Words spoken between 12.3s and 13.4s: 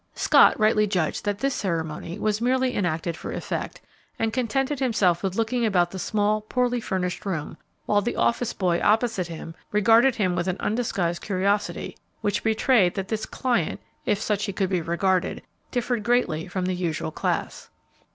betrayed that this